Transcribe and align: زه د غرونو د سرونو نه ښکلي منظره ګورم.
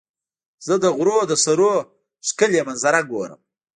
زه 0.65 0.73
د 0.83 0.85
غرونو 0.97 1.23
د 1.27 1.33
سرونو 1.43 1.79
نه 1.85 1.85
ښکلي 2.27 2.59
منظره 2.67 3.01
ګورم. 3.11 3.39